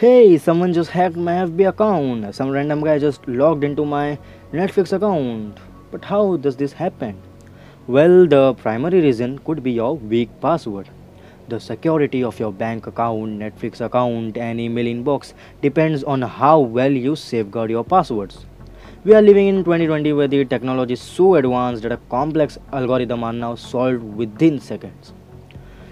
[0.00, 2.34] Hey, someone just hacked my FB account.
[2.34, 4.18] Some random guy just logged into my
[4.50, 5.58] Netflix account.
[5.90, 7.18] But how does this happen?
[7.86, 10.88] Well, the primary reason could be your weak password.
[11.50, 16.90] The security of your bank account, Netflix account, and email inbox depends on how well
[16.90, 18.46] you safeguard your passwords.
[19.04, 23.22] We are living in 2020 where the technology is so advanced that a complex algorithm
[23.22, 25.12] are now solved within seconds.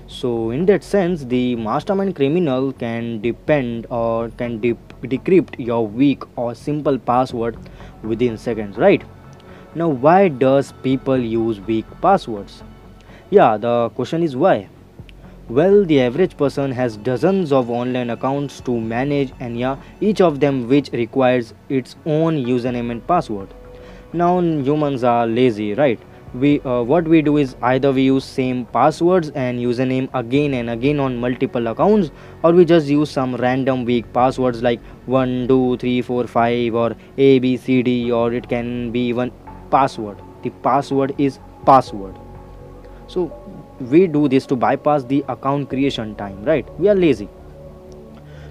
[0.09, 6.23] So, in that sense, the mastermind criminal can depend or can de- decrypt your weak
[6.35, 7.59] or simple password
[8.03, 9.03] within seconds, right?
[9.75, 12.63] Now, why does people use weak passwords?
[13.29, 14.69] Yeah, the question is why.
[15.51, 20.41] Well, the average person has dozens of online accounts to manage, and yeah, each of
[20.41, 23.49] them which requires its own username and password.
[24.15, 26.01] Now, humans are lazy, right?
[26.35, 30.69] We uh, what we do is either we use same passwords and username again and
[30.71, 32.11] again on multiple accounts,
[32.43, 36.95] or we just use some random weak passwords like one, two, three, four, five, or
[37.17, 39.33] A, B, C, D, or it can be even
[39.71, 40.19] password.
[40.43, 42.15] The password is password.
[43.07, 43.33] So
[43.81, 46.69] we do this to bypass the account creation time right?
[46.79, 47.29] We are lazy.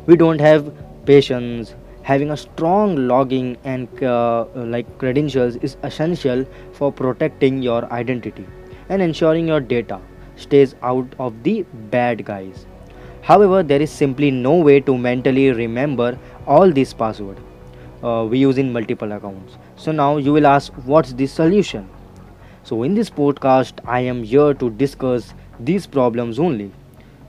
[0.07, 0.73] We don't have
[1.05, 1.75] patience
[2.09, 8.45] having a strong logging and uh, like credentials is essential for protecting your identity
[8.89, 9.99] and ensuring your data
[10.35, 11.63] stays out of the
[11.97, 12.65] bad guys.
[13.21, 17.41] However there is simply no way to mentally remember all these passwords
[18.03, 19.57] uh, we use in multiple accounts.
[19.75, 21.89] So now you will ask what's the solution?
[22.63, 26.71] So, in this podcast, I am here to discuss these problems only.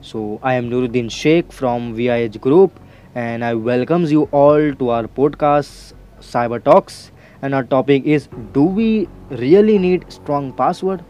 [0.01, 2.77] So, I am Nuruddin Sheikh from VIEH Group,
[3.15, 7.11] and I welcomes you all to our podcast Cyber Talks.
[7.41, 11.03] And our topic is: Do we really need strong password?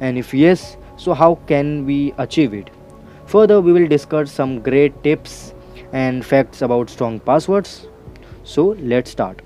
[0.00, 2.70] And if yes, so how can we achieve it?
[3.26, 5.54] Further, we will discuss some great tips
[5.92, 7.86] and facts about strong passwords.
[8.44, 9.42] So, let's start.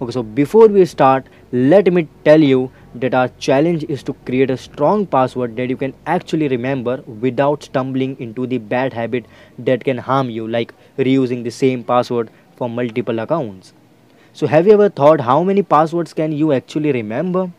[0.00, 4.50] Okay, so before we start, let me tell you that our challenge is to create
[4.50, 9.26] a strong password that you can actually remember without stumbling into the bad habit
[9.58, 13.72] that can harm you, like reusing the same password for multiple accounts.
[14.32, 17.50] So, have you ever thought how many passwords can you actually remember?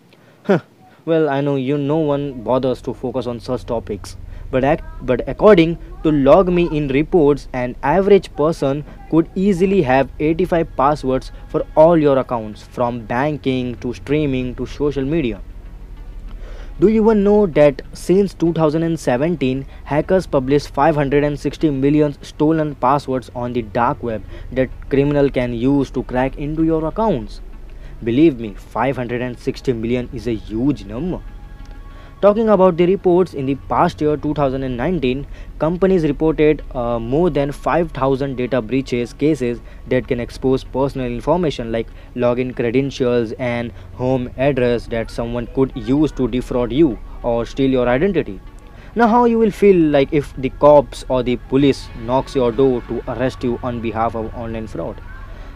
[0.44, 0.60] Huh.
[1.06, 4.16] Well, I know you no one bothers to focus on such topics.
[4.52, 5.78] But, ac- but according
[6.08, 12.64] to LogMeIn reports, an average person could easily have 85 passwords for all your accounts,
[12.64, 15.42] from banking to streaming to social media.
[16.80, 23.64] Do you even know that since 2017, hackers published 560 million stolen passwords on the
[23.64, 27.42] dark web that criminal can use to crack into your accounts?
[28.02, 31.20] Believe me, 560 million is a huge number.
[32.20, 35.28] Talking about the reports in the past year 2019,
[35.60, 41.86] companies reported uh, more than 5000 data breaches cases that can expose personal information like
[42.16, 47.88] login credentials and home address that someone could use to defraud you or steal your
[47.88, 48.42] identity.
[48.96, 52.82] Now, how you will feel like if the cops or the police knocks your door
[52.88, 55.00] to arrest you on behalf of online fraud?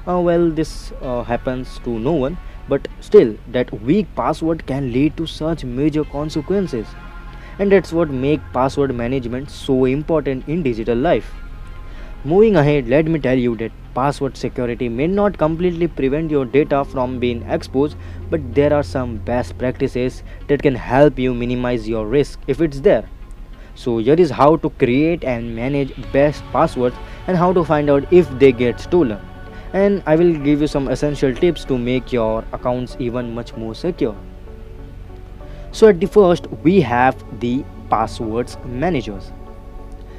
[0.07, 5.17] Uh, well, this uh, happens to no one, but still, that weak password can lead
[5.17, 6.87] to such major consequences.
[7.59, 11.31] And that's what makes password management so important in digital life.
[12.23, 16.85] Moving ahead, let me tell you that password security may not completely prevent your data
[16.85, 17.97] from being exposed,
[18.29, 22.79] but there are some best practices that can help you minimize your risk if it's
[22.81, 23.09] there.
[23.73, 26.95] So, here is how to create and manage best passwords
[27.27, 29.30] and how to find out if they get stolen.
[29.73, 33.73] And I will give you some essential tips to make your accounts even much more
[33.73, 34.15] secure.
[35.71, 39.31] So, at the first, we have the passwords managers.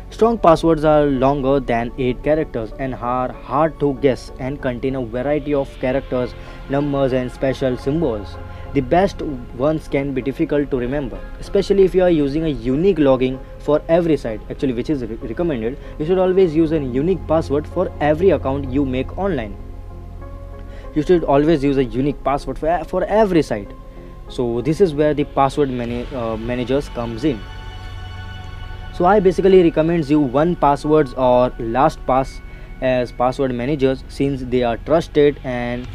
[0.08, 5.04] Strong passwords are longer than 8 characters and are hard to guess and contain a
[5.04, 6.34] variety of characters,
[6.68, 8.36] numbers, and special symbols.
[8.74, 12.98] The best ones can be difficult to remember, especially if you are using a unique
[12.98, 15.78] logging for every site, actually, which is re- recommended.
[15.98, 19.56] You should always use a unique password for every account you make online.
[20.94, 23.70] You should always use a unique password for, for every site.
[24.28, 27.38] So, this is where the password uh, managers comes in
[28.96, 32.40] so i basically recommends you one passwords or lastpass
[32.82, 35.88] as password managers since they are trusted and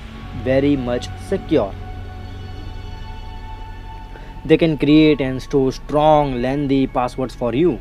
[0.43, 1.73] very much secure
[4.47, 7.79] they can create and store strong lengthy passwords for you.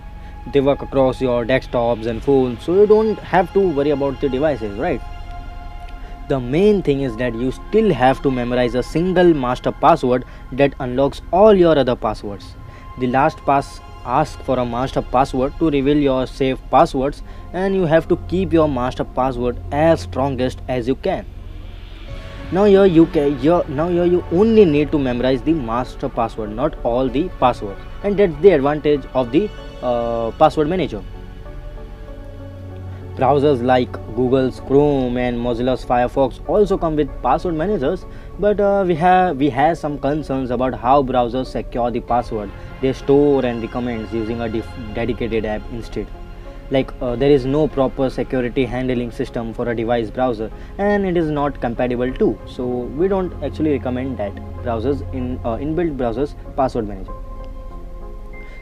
[0.52, 4.28] They work across your desktops and phones so you don't have to worry about the
[4.28, 5.00] devices right?
[6.28, 10.74] The main thing is that you still have to memorize a single master password that
[10.80, 12.54] unlocks all your other passwords.
[12.98, 17.22] The last pass ask for a master password to reveal your safe passwords
[17.52, 21.26] and you have to keep your master password as strongest as you can
[22.52, 26.50] now here you can here, now here you only need to memorize the master password
[26.50, 29.50] not all the passwords and that's the advantage of the
[29.82, 31.02] uh, password manager.
[33.16, 38.04] Browsers like google's chrome and mozilla's firefox also come with password managers
[38.38, 42.50] but uh, we have we have some concerns about how browsers secure the password
[42.82, 44.48] they store and recommend using a
[44.94, 46.06] dedicated app instead
[46.70, 51.16] like uh, there is no proper security handling system for a device browser and it
[51.16, 52.38] is not compatible too.
[52.46, 54.34] So we don't actually recommend that
[54.64, 57.12] browsers in uh, inbuilt browsers password manager.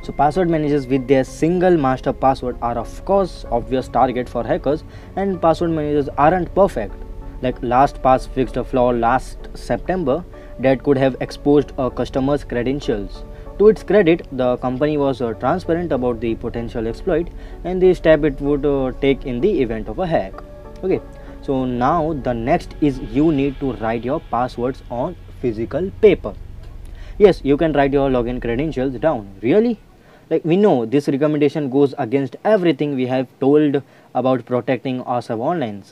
[0.02, 4.84] So password managers with their single master password are of course obvious target for hackers
[5.16, 6.94] and password managers aren't perfect.
[7.40, 10.24] Like lastpass fixed a flaw last september
[10.58, 13.24] that could have exposed a customer's credentials
[13.58, 17.28] to its credit, the company was uh, transparent about the potential exploit
[17.64, 20.34] and the step it would uh, take in the event of a hack.
[20.82, 21.00] Okay,
[21.42, 26.34] so now the next is you need to write your passwords on physical paper.
[27.18, 29.28] Yes, you can write your login credentials down.
[29.40, 29.78] Really?
[30.30, 33.82] Like we know this recommendation goes against everything we have told
[34.14, 35.84] about protecting ourselves online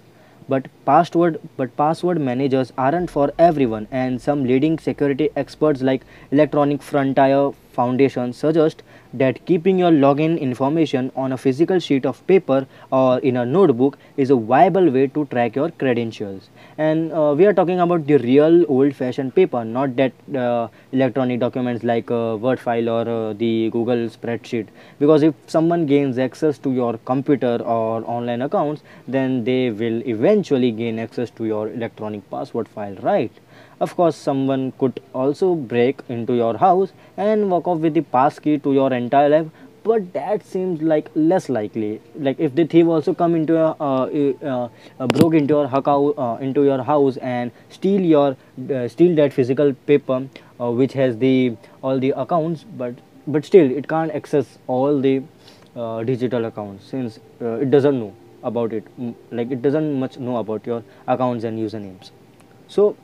[0.48, 3.88] but password but password managers aren't for everyone.
[3.90, 8.82] And some leading security experts like electronic frontier foundation suggest
[9.12, 13.98] that keeping your login information on a physical sheet of paper or in a notebook
[14.16, 16.48] is a viable way to track your credentials.
[16.78, 21.40] And uh, we are talking about the real old fashioned paper not that uh, electronic
[21.40, 24.68] documents like a word file or uh, the google spreadsheet.
[24.98, 30.70] Because if someone gains access to your computer or online accounts then they will eventually
[30.72, 33.32] gain access to your electronic password file right?
[33.80, 38.38] Of course, someone could also break into your house and walk off with the pass
[38.38, 39.46] key to your entire life
[39.84, 42.00] but that seems like less likely.
[42.14, 44.68] Like if the thief also come into a uh, uh,
[44.98, 48.36] uh, broke into your house uh, into your house and steal your
[48.70, 50.26] uh, steal that physical paper
[50.60, 52.94] uh, which has the all the accounts but
[53.26, 55.22] but still it can't access all the
[56.04, 58.84] digital accounts since it doesn't know about it.
[59.30, 62.10] Like it doesn't much know about your accounts and usernames.
[62.68, 62.96] So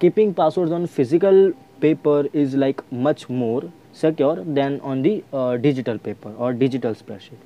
[0.00, 5.98] keeping passwords on physical paper is like much more secure than on the uh, digital
[5.98, 7.38] paper or digital spreadsheet.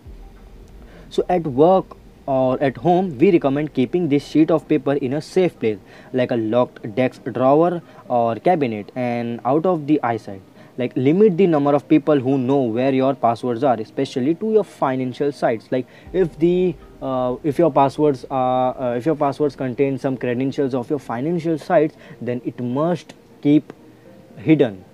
[1.08, 5.22] So at work or at home we recommend keeping this sheet of paper in a
[5.22, 5.78] safe place
[6.12, 10.42] like a locked desk drawer or cabinet and out of the eyesight.
[10.78, 14.64] Like limit the number of people who know where your passwords are especially to your
[14.64, 15.66] financial sites.
[15.70, 20.74] Like if the uh, if your passwords are uh, if your passwords contain some credentials
[20.74, 23.72] of your financial sites then it must keep
[24.36, 24.84] hidden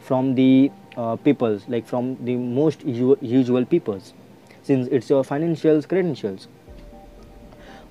[0.00, 4.12] from the uh, peoples like from the most usual peoples
[4.62, 6.48] since it's your financial credentials.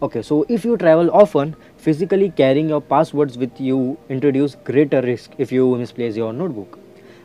[0.01, 5.31] Okay so if you travel often physically carrying your passwords with you introduce greater risk
[5.37, 6.79] if you misplace your notebook.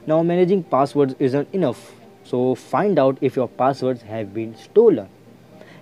[0.07, 1.93] Now managing passwords isn't enough
[2.25, 5.09] so find out if your passwords have been stolen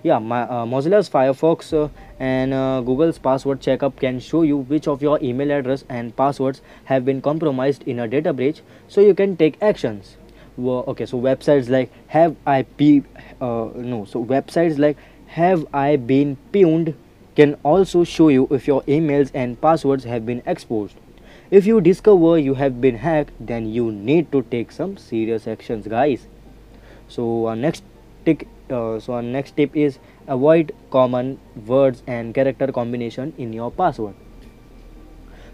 [0.05, 4.87] yeah my, uh, mozilla's firefox uh, and uh, google's password checkup can show you which
[4.87, 9.15] of your email address and passwords have been compromised in a data breach so you
[9.15, 10.17] can take actions.
[10.57, 13.03] Well, okay so websites like have i be
[13.41, 16.93] uh, no so websites like have i been pwned
[17.35, 20.95] can also show you if your emails and passwords have been exposed.
[21.49, 25.87] If you discover you have been hacked then you need to take some serious actions
[25.87, 26.27] guys.
[27.07, 27.83] So uh, next
[28.23, 33.71] tick uh, so our next tip is avoid common words and character combination in your
[33.71, 34.15] password.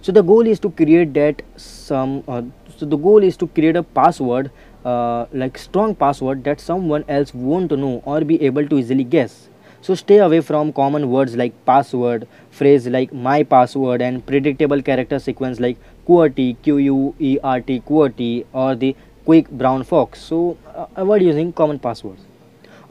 [0.01, 2.41] So the goal is to create that some uh,
[2.77, 4.50] so the goal is to create a password
[4.84, 9.48] uh, like strong password that someone else won't know or be able to easily guess.
[9.82, 15.20] So stay away from common words like password phrase like my password and predictable character
[15.20, 15.77] sequence like
[16.08, 20.20] qwerty q u e r t qwerty or the quick brown fox.
[20.20, 22.31] So uh, avoid using common passwords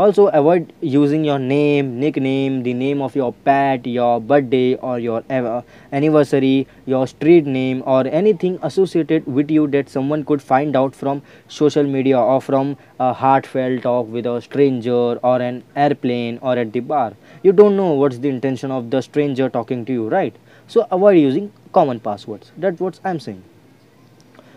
[0.03, 5.23] also avoid using your name nickname the name of your pet your birthday or your
[5.39, 5.63] ever
[5.99, 11.21] anniversary your street name or anything associated with you that someone could find out from
[11.49, 16.73] social media or from a heartfelt talk with a stranger or an airplane or at
[16.73, 17.13] the bar.
[17.43, 20.35] You don't know what's the intention of the stranger talking to you right?
[20.67, 22.53] So avoid using common passwords.
[22.57, 23.43] That's what i'm saying.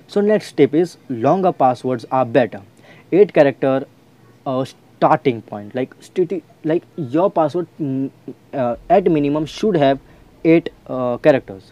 [0.07, 2.61] So next step is longer passwords are better.
[3.11, 3.85] 8 character
[4.45, 4.65] uh,
[5.03, 5.95] starting point like
[6.73, 6.83] like
[7.19, 8.09] your password mm,
[8.53, 9.99] uh, at minimum should have
[10.45, 11.71] eight uh, characters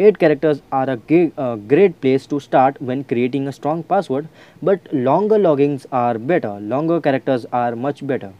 [0.00, 4.28] 8 characters are a, great place to start when creating a strong password,
[4.62, 6.60] but longer logins are better.
[6.60, 8.32] Longer characters are much better.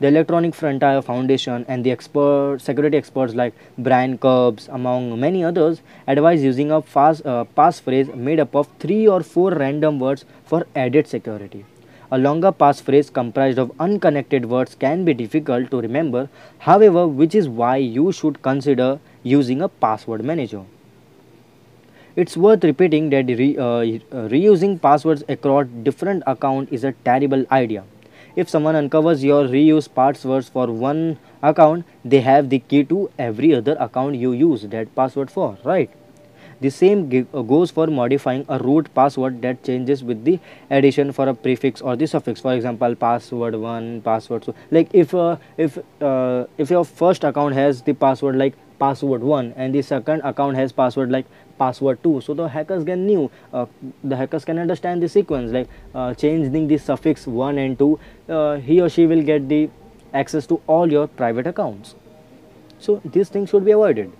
[0.00, 5.82] The Electronic Frontier Foundation and the expert, security experts like Brian Krebs, among many others,
[6.06, 10.66] advise using a fast, uh, passphrase made up of three or four random words for
[10.74, 11.66] added security.
[12.12, 16.28] A longer passphrase comprised of unconnected words can be difficult to remember,
[16.58, 20.62] however, which is why you should consider using a password manager.
[22.14, 27.46] It's worth repeating that re, uh, uh, reusing passwords across different accounts is a terrible
[27.50, 27.84] idea
[28.34, 33.54] if someone uncovers your reused passwords for one account, they have the key to every
[33.54, 35.90] other account you use that password for, right?
[36.62, 40.38] The same uh, goes for modifying a root password that changes with the
[40.70, 42.40] addition for a prefix or the suffix.
[42.40, 44.54] For example, password one, password two.
[44.70, 49.52] Like if uh, if uh, if your first account has the password like password one
[49.56, 51.26] and the second account has password like
[51.58, 53.66] password too so the hackers can knew uh,
[54.12, 58.56] the hackers can understand the sequence like uh, changing the suffix 1 and 2 uh,
[58.70, 59.60] he or she will get the
[60.22, 61.94] access to all your private accounts
[62.88, 64.10] so these things should be avoided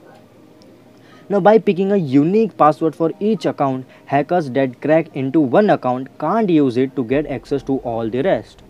[1.33, 6.09] now by picking a unique password for each account hackers that crack into one account
[6.25, 8.63] can't use it to get access to all the rest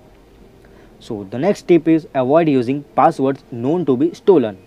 [1.07, 4.61] so the next tip is avoid using passwords known to be stolen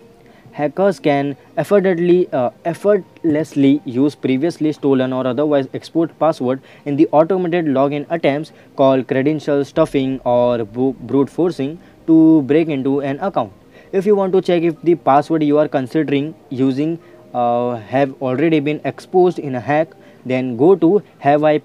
[0.56, 7.66] hackers can effortlessly, uh, effortlessly use previously stolen or otherwise exposed password in the automated
[7.66, 13.52] login attempts called credential stuffing or brute forcing to break into an account.
[13.92, 16.98] If you want to check if the password you are considering using
[17.36, 19.92] uh, have already been exposed in a hack,
[20.24, 21.60] then go to have I,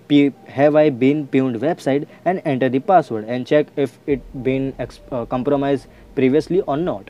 [0.48, 5.26] have I been pwned website and enter the password and check if it been uh,
[5.26, 7.10] compromised previously or not.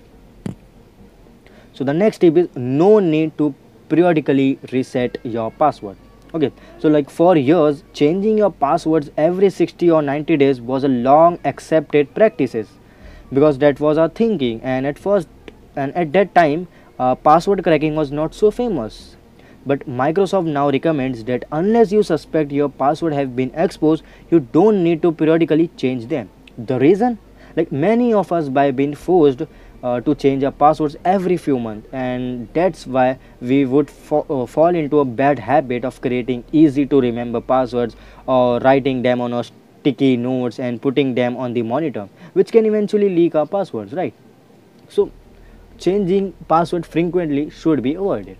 [1.73, 3.55] So the next tip is no need to
[3.89, 5.97] periodically reset your password.
[6.33, 10.87] Okay so like for years changing your passwords every 60 or 90 days was a
[10.87, 12.69] long accepted practices
[13.33, 15.27] because that was our thinking and at first
[15.75, 16.67] and at that time
[17.01, 19.15] uh, password cracking was not so famous.
[19.65, 24.83] But microsoft now recommends that unless you suspect your password have been exposed you don't
[24.83, 26.29] need to periodically change them.
[26.57, 27.17] The reason?
[27.55, 29.43] Like many of us by being forced
[29.83, 34.75] uh, to change our passwords every few months and that's why we would uh, fall
[34.81, 37.95] into a bad habit of creating easy to remember passwords
[38.27, 42.65] or writing them on a sticky notes and putting them on the monitor which can
[42.65, 44.13] eventually leak our passwords right?
[44.87, 45.11] So
[45.81, 48.37] changing password frequently should be avoided.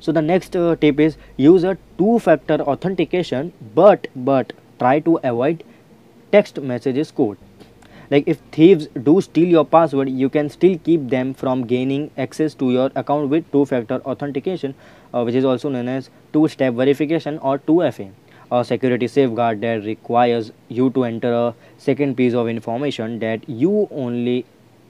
[0.00, 5.18] So the next uh, tip is use a two factor authentication but but try to
[5.22, 5.64] avoid
[6.32, 7.38] text messages code.
[8.10, 12.54] Like if thieves do steal your password you can still keep them from gaining access
[12.62, 14.74] to your account with two factor authentication
[15.14, 18.10] uh, which is also known as two step verification or 2fa
[18.52, 23.88] a security safeguard that requires you to enter a second piece of information that you
[23.90, 24.44] only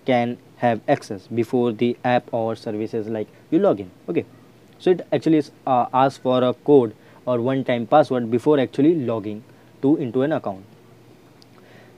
[0.06, 4.24] can have access before the app or services like you log in okay
[4.78, 6.94] so it actually uh, asks for a code
[7.26, 9.42] or one time password before actually logging
[9.80, 10.64] to into an account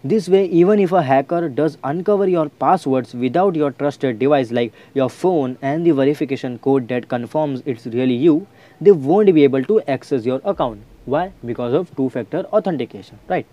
[0.07, 4.75] this way, even if a hacker does uncover your passwords without your trusted device like
[4.93, 8.47] your phone and the verification code that confirms it's really you,
[8.83, 10.83] they won't be able to access your account.
[11.07, 11.33] Why?
[11.43, 13.47] Because of two-factor authentication, right?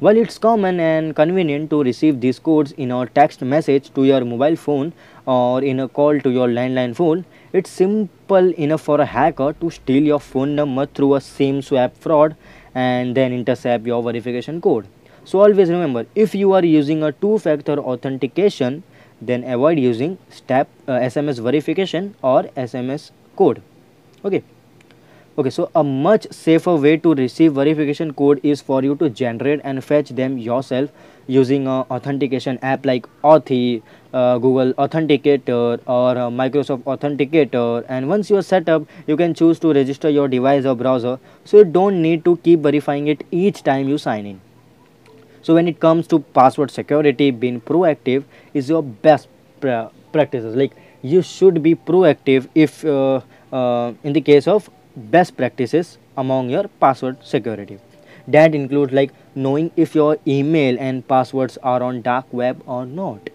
[0.00, 4.24] While it's common and convenient to receive these codes in a text message to your
[4.24, 4.92] mobile phone
[5.24, 9.70] or in a call to your landline phone, it's simple enough for a hacker to
[9.70, 12.34] steal your phone number through a SIM swap fraud
[12.74, 14.88] and then intercept your verification code.
[15.24, 18.82] So always remember if you are using a two-factor authentication
[19.22, 23.62] then avoid using step uh, SMS verification or SMS code.
[24.24, 24.42] Okay.
[25.36, 29.60] Okay, so a much safer way to receive verification code is for you to generate
[29.64, 30.90] and fetch them yourself
[31.26, 38.30] using a authentication app like Authy, uh, Google Authenticator or uh, Microsoft Authenticator and once
[38.30, 41.64] you are set up you can choose to register your device or browser so you
[41.64, 44.40] don't need to keep verifying it each time you sign in.
[45.42, 48.22] So when it comes to password security, being proactive
[48.52, 49.26] is your best
[49.60, 50.54] pra practices.
[50.54, 53.20] Like you should be proactive if uh,
[53.52, 57.78] uh, in the case of best practices among your password security.
[58.26, 63.30] That includes like knowing if your email and passwords are on dark web or not.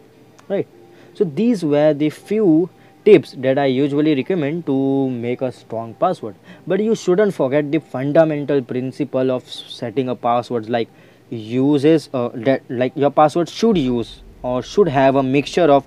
[0.47, 0.67] Right.
[1.13, 2.69] So these were the few
[3.05, 6.35] tips that I usually recommend to make a strong password.
[6.65, 10.89] But you shouldn't forget the fundamental principle of setting a password like
[11.29, 15.85] uses uh, that like your password should use or should have a mixture of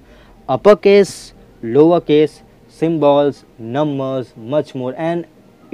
[0.49, 5.26] uppercase lowercase symbols numbers much more and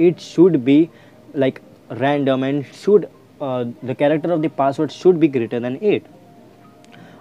[0.07, 0.89] it should be
[1.33, 3.09] like random and should
[3.41, 6.05] uh, the character of the password should be greater than 8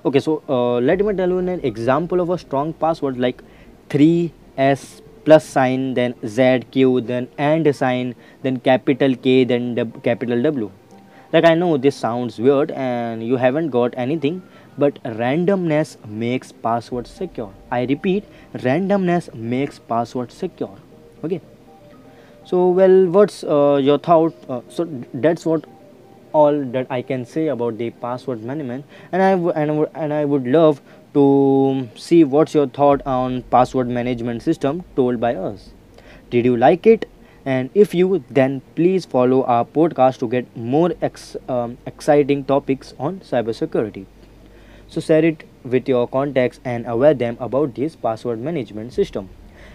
[0.05, 3.43] okay so uh, let me tell you an example of a strong password like
[3.91, 10.71] 3s plus sign then zq then and sign then capital k then capital w.
[11.33, 14.43] Like i know this sounds weird and you haven't got anything
[14.79, 17.53] but randomness makes password secure.
[17.71, 20.77] I repeat randomness makes password secure.
[21.25, 21.41] Okay
[22.51, 25.65] so well what's uh, your thought uh, so that's what
[26.33, 30.47] all that I can say about the password management and I and, and I would
[30.47, 30.81] love
[31.15, 35.71] to see what's your thought on password management system told by us.
[36.31, 37.09] Did you like it?
[37.45, 42.95] And if you then please follow our podcast to get more ex- um, exciting topics
[42.99, 44.05] on cybersecurity.
[44.89, 49.31] So share it with your contacts and aware them about this password management system.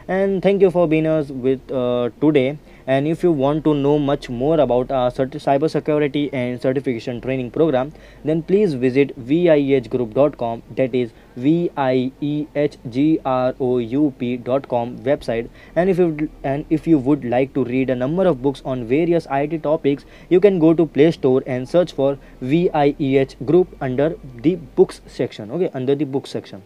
[0.08, 2.58] And thank you for being us with uh, today.
[2.86, 7.52] And if you want to know much more about our certi- cybersecurity and certification training
[7.52, 7.94] program,
[8.26, 10.64] then please visit viehgroup.com.
[10.76, 15.50] That is v i e h g r o u p.com website.
[15.78, 18.86] And if you and if you would like to read a number of books on
[18.86, 24.16] various IT topics, you can go to Play Store and search for VIEH Group under
[24.42, 25.50] the books section.
[25.52, 26.62] Okay, under the books section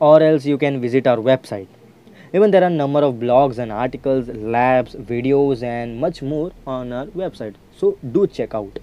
[0.00, 1.66] or else you can visit our website
[2.32, 7.06] even there are number of blogs and articles labs videos and much more on our
[7.06, 7.54] website.
[7.76, 8.78] So do check out.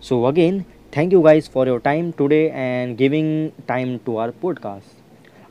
[0.00, 4.98] So again thank you guys for your time today and giving time to our podcast.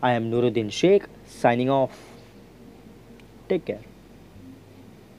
[0.01, 1.97] I am nuruddin sheikh signing off.
[3.49, 3.90] Take care